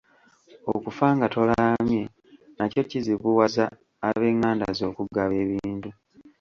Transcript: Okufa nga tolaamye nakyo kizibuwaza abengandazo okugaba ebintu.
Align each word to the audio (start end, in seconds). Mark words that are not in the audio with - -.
Okufa 0.73 1.07
nga 1.15 1.27
tolaamye 1.33 2.01
nakyo 2.57 2.81
kizibuwaza 2.89 3.65
abengandazo 4.07 4.83
okugaba 4.91 5.33
ebintu. 5.43 5.89